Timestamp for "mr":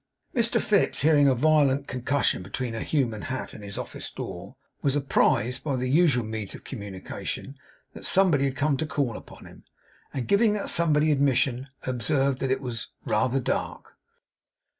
0.33-0.59